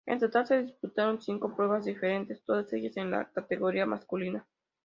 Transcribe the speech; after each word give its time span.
En 0.07 0.17
total 0.17 0.47
se 0.47 0.63
disputaron 0.63 1.21
cinco 1.21 1.55
pruebas 1.55 1.85
diferentes, 1.85 2.41
todas 2.43 2.73
ellas 2.73 2.97
en 2.97 3.11
la 3.11 3.29
categoría 3.29 3.85
masculina. 3.85 4.47